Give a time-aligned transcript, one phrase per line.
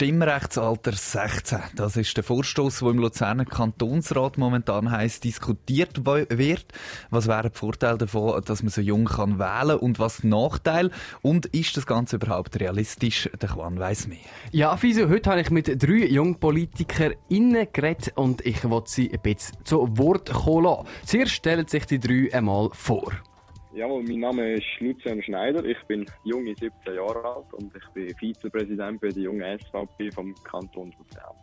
[0.00, 1.58] Stimmrechtsalter 16.
[1.76, 6.64] Das ist der Vorstoß, der im Luzerner Kantonsrat momentan heiß diskutiert wird.
[7.10, 10.90] Was wären die Vorteile davon, dass man so jung kann wählen und was Nachteil?
[11.20, 13.28] Und ist das Ganze überhaupt realistisch?
[13.42, 14.16] Der Juan weiss mehr.
[14.52, 19.58] Ja, Fiso, heute habe ich mit drei JungpolitikerInnen geredet und ich wollte sie ein bisschen
[19.64, 20.86] zu Wort kommen lassen.
[21.04, 23.12] Zuerst stellen sich die drei einmal vor.
[23.72, 25.64] Jawohl, mein Name ist Lucian Schneider.
[25.64, 30.34] Ich bin junge 17 Jahre alt und ich bin Vizepräsident bei der jungen SVP vom
[30.42, 31.36] Kanton Luzern.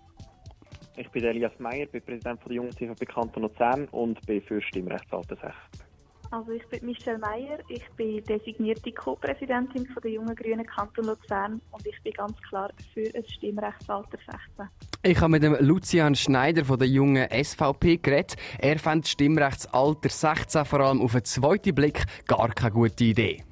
[0.98, 5.36] Ich bin Elias Meyer, bin Präsident der jungen CVP Kanton Luzern und bin für Stimmrechtsalter
[5.36, 5.87] 16.
[6.30, 11.88] Also ich bin Michelle Meyer, ich bin designierte Co-Präsidentin der Jungen Grünen Kanton Luzern und
[11.88, 14.68] ich bin ganz klar für ein Stimmrechtsalter 16.
[15.04, 18.36] Ich habe mit dem Lucian Schneider von der jungen SVP geredet.
[18.60, 23.44] Er fand das Stimmrechtsalter 16 vor allem auf einen zweiten Blick gar keine gute Idee.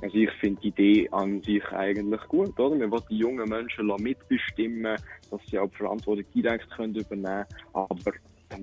[0.00, 2.74] Also ich finde die Idee an sich eigentlich gut, oder?
[2.74, 4.96] Man will die jungen Menschen mitbestimmen,
[5.30, 7.46] dass sie auch die Verantwortung direkt können übernehmen können.
[7.74, 8.12] Aber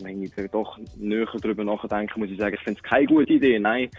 [0.02, 3.60] wenn ich doch näher darüber nachdenke, muss ich sagen, ich finde es keine gute Idee.
[3.60, 3.90] Nein,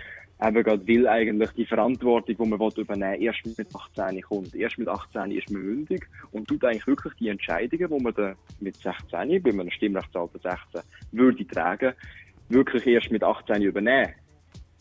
[0.43, 4.55] eben gerade weil eigentlich die Verantwortung, die man übernehmen will, erst mit 18 kommt.
[4.55, 8.35] Erst mit 18 ist man mündig und tut eigentlich wirklich die Entscheidungen, die man dann
[8.61, 11.93] mit 16, bei einem Stimmrechtsalter 16, würde tragen,
[12.49, 14.13] wirklich erst mit 18 übernehmen.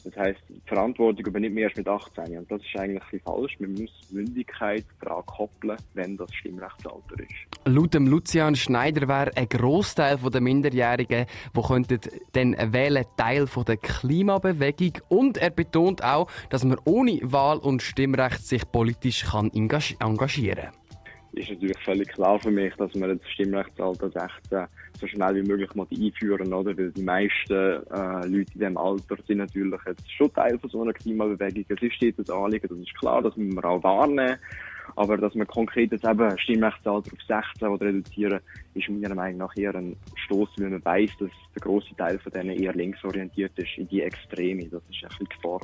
[0.03, 0.16] Das
[0.50, 2.38] die Verantwortung übernimmt man erst mit 18.
[2.38, 3.59] Und das ist eigentlich ein falsch.
[3.59, 7.66] Man muss Mündigkeit daran koppeln, wenn das Stimmrechtsalter ist.
[7.66, 12.00] Laut dem Lucian Schneider wäre ein Großteil der Minderjährigen, die könnten
[12.33, 14.94] dann wählen, Teil der Klimabewegung.
[15.09, 20.78] Und er betont auch, dass man ohne Wahl und Stimmrecht sich politisch engagieren kann
[21.33, 24.67] ist natürlich völlig klar für mich, dass wir das Stimmrechtsalter 16
[24.99, 26.77] so schnell wie möglich mal einführen, oder?
[26.77, 30.81] Weil die meisten äh, Leute in diesem Alter sind natürlich jetzt schon Teil von so
[30.81, 31.66] einer Klimabewegung.
[31.69, 34.38] Es ist jetzt das Anliegen, das ist klar, das müssen wir auch wahrnehmen.
[34.95, 37.21] Aber dass wir konkret jetzt eben Stimmrechtsalter auf
[37.53, 38.39] 16 reduzieren,
[38.73, 42.31] ist meiner Meinung nach eher ein Stoß, weil man weiss, dass der grosse Teil von
[42.31, 44.67] denen eher linksorientiert ist, in die Extreme.
[44.69, 45.59] Das ist ein bisschen Gefahr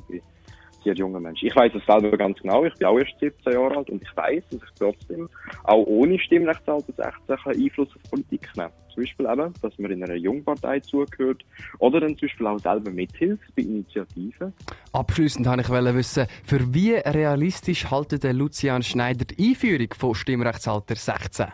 [0.86, 1.44] sehr junger Mensch.
[1.44, 2.64] Ich weiß es selber ganz genau.
[2.64, 5.28] Ich bin auch erst 17 Jahre alt und ich weiß, dass ich trotzdem
[5.64, 6.94] auch ohne Stimmrechtsalter
[7.28, 11.44] 16 Einfluss auf Politik nehmen Zum Beispiel eben, dass man in einer Jungpartei zugehört
[11.80, 14.54] oder dann zum Beispiel auch selber mithilft bei Initiativen.
[14.94, 20.96] Abschließend wollte ich wissen, für wie realistisch haltet der Lucian Schneider die Einführung von Stimmrechtsalter
[20.96, 21.48] 16?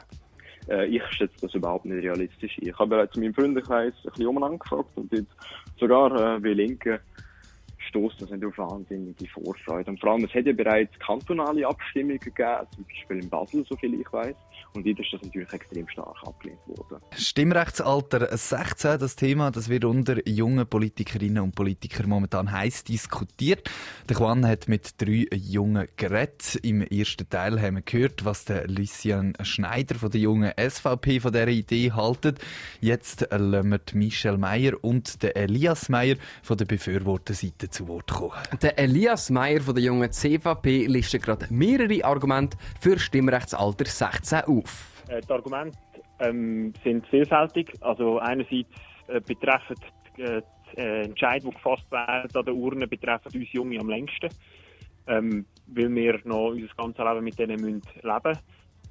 [0.69, 2.57] Äh, ich schätze das überhaupt nicht realistisch.
[2.59, 5.31] Ich habe bereits in meinem Freundeskreis ein bisschen umeinander gefragt und jetzt
[5.79, 6.99] sogar äh, wie Linke
[7.91, 9.91] stoßt das nicht auf wahnsinnige Vorfreude.
[9.91, 13.99] Und vor allem, es hat ja bereits kantonale Abstimmungen gegeben, zum Beispiel in Basel, soviel
[13.99, 14.35] ich weiß.
[14.73, 17.01] Und wieder ist das natürlich extrem stark abgelehnt worden.
[17.17, 23.69] Stimmrechtsalter 16, das Thema, das wird unter jungen Politikerinnen und Politikern momentan heiß diskutiert.
[24.07, 26.55] Der Juan hat mit drei Jungen geredet.
[26.63, 31.33] Im ersten Teil haben wir gehört, was der Lucian Schneider von der jungen SVP von
[31.33, 32.39] dieser Idee haltet.
[32.79, 38.33] Jetzt lassen wir Michel Meyer und der Elias Meyer von der Befürworterseite zu Wort kommen.
[38.61, 44.50] Der Elias Meyer von der jungen CVP listet gerade mehrere Argumente für Stimmrechtsalter 16 auf
[44.59, 45.03] auf?
[45.07, 45.77] Äh, die Argumente
[46.19, 47.75] ähm, sind vielfältig.
[47.81, 48.69] Also einerseits
[49.07, 49.77] äh, betreffen
[50.17, 50.41] die, äh,
[50.75, 54.29] die äh, Entscheidungen, die gefasst werden an der Urne, betreffen uns Junge am längsten,
[55.07, 58.39] ähm, weil wir noch unser ganzes Leben mit denen müssen leben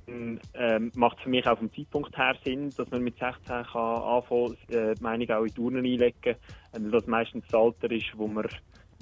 [0.06, 0.40] müssen.
[0.54, 3.64] Ähm, macht es für mich auch vom Zeitpunkt her Sinn, dass man mit 16 kann
[3.74, 6.36] anfangen, äh, die Meinung auch in die Urne einlegen,
[6.72, 8.48] weil das meistens das Alter ist, wo man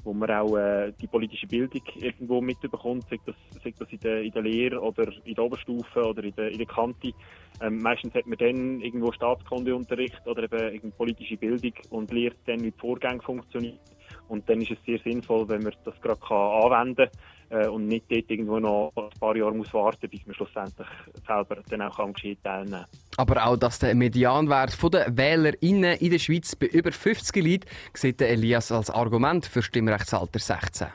[0.09, 4.23] wo man auch äh, die politische Bildung irgendwo mitbekommt, sei das, sei das in, der,
[4.23, 7.13] in der Lehre oder in der Oberstufe oder in der, in der Kante.
[7.61, 12.71] Ähm, meistens hat man dann irgendwo Staatskundeunterricht oder eben politische Bildung und lernt dann, wie
[12.71, 13.79] die Vorgänge funktionieren.
[14.29, 17.11] Und dann ist es sehr sinnvoll, wenn man das gerade anwenden
[17.51, 20.89] kann äh, und nicht dort irgendwo noch ein paar Jahre muss warten, bis man schlussendlich
[21.27, 23.08] selber dann auch am Geschehen teilnehmen kann.
[23.19, 28.21] Aber auch, dass der Medianwert der WählerInnen in der Schweiz bei über 50 liegt, sieht
[28.23, 30.87] Elias als Argument für Stimmrechtsalter 16.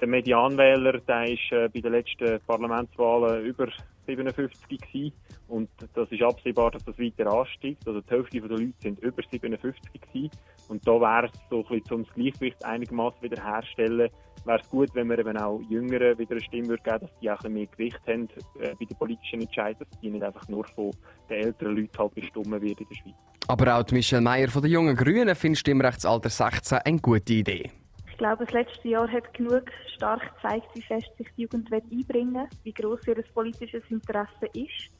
[0.00, 3.68] Der Medianwähler der ist äh, bei den letzten Parlamentswahlen über
[4.06, 5.12] 57 gewesen.
[5.48, 7.86] und das ist absehbar, dass das weiter ansteigt.
[7.86, 10.30] Also die Hälfte der Leute sind über 57 gewesen.
[10.68, 14.10] und da wäre es so ein bisschen, um das Gleichgewicht einigermaßen wiederherzustellen,
[14.44, 17.30] wäre es gut, wenn wir eben auch Jüngeren wieder eine Stimme würde geben, dass die
[17.30, 18.28] auch ein mehr Gewicht haben
[18.60, 20.90] äh, bei den politischen Entscheidungen, dass die nicht einfach nur von
[21.28, 23.14] den älteren Leuten halt bestimmt wird in der Schweiz.
[23.48, 27.70] Aber auch Michel Meyer von den Jungen Grünen findet Stimmrechtsalter 16 eine gute Idee.
[28.18, 32.34] Ich glaube, das letzte Jahr hat genug stark gezeigt, wie fest sich die Jugend einbringen
[32.34, 34.90] will, wie gross ihr politisches Interesse ist.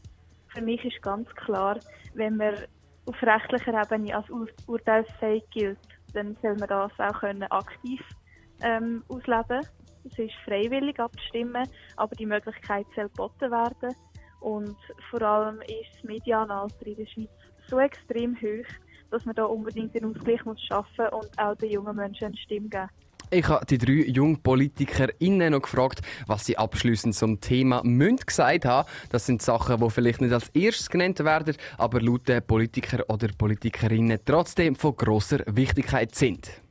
[0.55, 1.81] Für mich ist ganz klar,
[2.15, 2.55] wenn man
[3.07, 5.81] auf rechtlicher Ebene als Ur urteilsfähig gilt,
[6.15, 8.01] dann soll man das auch können aktiv
[8.63, 9.67] ähm, ausleben
[10.05, 13.97] Es ist freiwillig abzustimmen, aber die Möglichkeit soll geboten werden.
[14.39, 14.77] Und
[15.11, 17.31] vor allem ist das Medianalter in der Schweiz
[17.67, 18.69] so extrem hoch,
[19.11, 22.69] dass man da unbedingt den Ausgleich muss schaffen und auch den jungen Menschen eine Stimme
[22.69, 22.89] geben.
[23.31, 28.65] Ich habe die drei jungen PolitikerInnen noch gefragt, was sie abschließend zum Thema Münd gesagt
[28.65, 28.89] haben.
[29.11, 33.29] Das sind Sachen, die vielleicht nicht als erstes genannt werden, aber laut den Politiker oder
[33.37, 36.63] Politikerinnen trotzdem von grosser Wichtigkeit sind.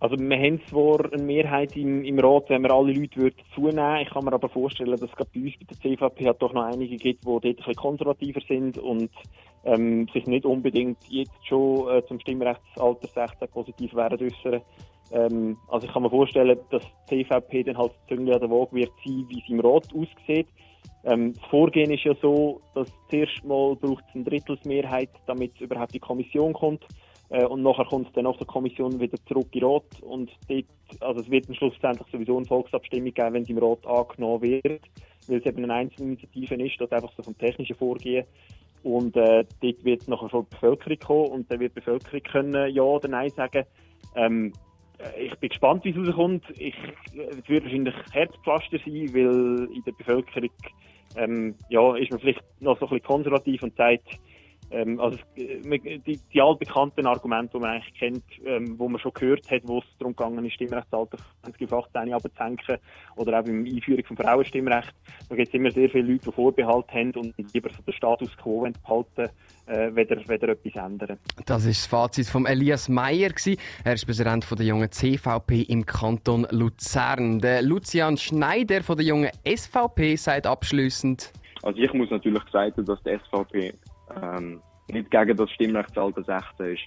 [0.00, 4.00] Also wir haben zwar eine Mehrheit im, im Rat, wenn wir alle Leute würden zunehmen
[4.00, 6.52] Ich kann mir aber vorstellen, dass es gerade bei uns bei der CVP hat doch
[6.52, 9.10] noch einige gibt, die dort ein bisschen konservativer sind und
[9.64, 14.62] ähm, sich nicht unbedingt jetzt schon äh, zum Stimmrechtsalter 16 positiv werden äußern.
[15.12, 18.76] Ähm, also ich kann mir vorstellen, dass die CVP dann halt zünglich an der Waage
[18.76, 20.48] wird sein, wie es im Rat aussieht.
[21.04, 25.62] Ähm, das Vorgehen ist ja so, dass zuerst mal braucht es eine Drittelsmehrheit, damit es
[25.62, 26.84] überhaupt die Kommission kommt.
[27.30, 30.02] Äh, und nachher kommt dann nach der Kommission wieder zurück in den Rat.
[30.02, 30.64] Und dort,
[31.00, 34.82] also es wird dann schlussendlich sowieso eine Volksabstimmung geben, wenn es im Rat angenommen wird.
[35.26, 38.26] Weil es eben eine Einzelinitiative ist, das einfach so vom technischen Vorgehen.
[38.82, 42.22] Und äh, dort wird es nachher von der Bevölkerung kommen und dann wird die Bevölkerung
[42.22, 43.64] können Ja oder Nein sagen.
[44.16, 44.69] Ähm, äh,
[45.18, 46.44] ich bin gespannt, wie es rauskommt.
[46.58, 46.74] Ich,
[47.12, 50.50] es wird wahrscheinlich Herzpflaster sein, weil in der Bevölkerung
[51.14, 54.06] ähm, ja, ist man vielleicht noch so ein bisschen konservativ und sagt,
[54.70, 59.12] ähm, also äh, die, die altbekannten Argumente, die man eigentlich kennt, ähm, wo man schon
[59.12, 62.78] gehört hat, wo es darum gegangen ist, Stimmrechtsalter 2018 abzusenken
[63.16, 64.94] oder auch beim Einführung vom Frauenstimmrecht,
[65.28, 68.36] da gibt es immer sehr viele Leute, die Vorbehalt haben und lieber so den Status
[68.36, 69.34] quo behalten,
[69.66, 71.18] äh, weder, weder etwas ändern.
[71.46, 73.30] Das ist das Fazit von Elias Meyer.
[73.84, 77.40] Er ist Präsident von der jungen CVP im Kanton Luzern.
[77.40, 81.32] Der Lucian Schneider von der jungen SVP sagt abschließend.
[81.62, 83.74] Also ich muss natürlich sagen, dass die SVP
[84.22, 86.82] ähm, nicht gegen das Stimmrechtsalter 16 ist.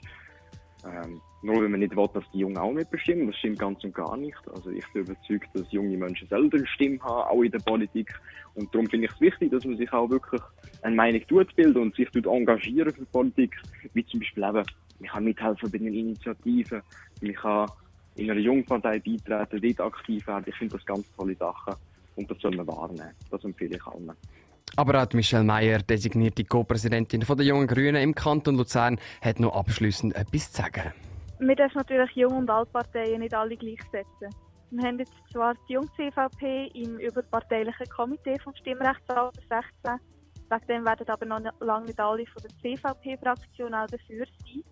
[0.85, 3.93] Ähm, nur wenn man nicht will, dass die Jungen auch mitbestimmen, das stimmt ganz und
[3.93, 4.37] gar nicht.
[4.53, 8.13] Also ich bin überzeugt, dass junge Menschen selber eine Stimme haben, auch in der Politik.
[8.55, 10.41] Und darum finde ich es wichtig, dass man sich auch wirklich
[10.81, 13.55] eine Meinung tut bilden und sich tut engagieren für Politik,
[13.93, 14.63] wie zum Beispiel eben,
[14.99, 16.81] man kann mithelfen bei den Initiativen,
[17.21, 17.69] man kann
[18.15, 20.45] in einer Jungpartei beitreten, dort aktiv werden.
[20.47, 21.75] Ich finde das ganz tolle Sachen
[22.15, 23.11] und das soll man wahrnehmen.
[23.31, 24.11] Das empfehle ich allen.
[24.75, 30.15] Aber auch Michelle Meyer, designierte Co-Präsidentin der Jungen Grünen im Kanton Luzern, hat noch abschließend
[30.15, 30.93] etwas zu sagen.
[31.39, 34.29] Wir dürfen natürlich Jung- und Altparteien nicht alle gleichsetzen.
[34.71, 39.99] Wir haben jetzt zwar die Jung-CVP im überparteilichen Komitee vom Stimmrechtsalter 16.
[40.49, 44.63] Wegen dem werden aber noch lange nicht alle von der CVP-Fraktion auch dafür sein.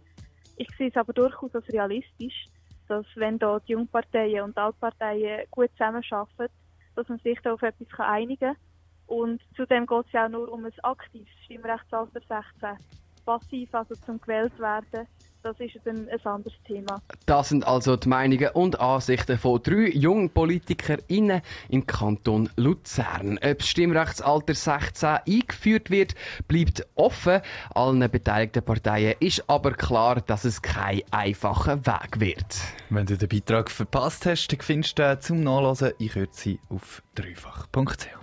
[0.57, 2.45] Ich sehe es aber durchaus als realistisch,
[2.88, 6.54] dass wenn da die Jungparteien und Altparteien gut zusammenarbeiten,
[6.95, 8.70] dass man sich da auf etwas einigen kann
[9.11, 12.77] und zudem geht es ja auch nur um ein aktives Stimmrechtsalter 16.
[13.25, 15.05] Passiv, also zum gewählt werden,
[15.43, 17.01] das ist dann ein anderes Thema.
[17.25, 23.37] Das sind also die Meinungen und Ansichten von drei jungen PolitikerInnen im Kanton Luzern.
[23.43, 26.15] Ob das Stimmrechtsalter 16 eingeführt wird,
[26.47, 27.41] bleibt offen.
[27.75, 32.61] Allen beteiligten Parteien ist aber klar, dass es kein einfacher Weg wird.
[32.89, 38.17] Wenn du den Beitrag verpasst hast, dann findest du zum Nachlesen in Kürze auf dreifach.ch.